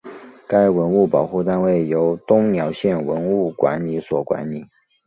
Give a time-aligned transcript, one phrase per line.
[0.47, 4.65] 该文物保护单位由东辽县文物管理所管理。